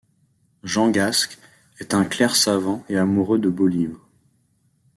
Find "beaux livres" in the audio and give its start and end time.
3.51-4.01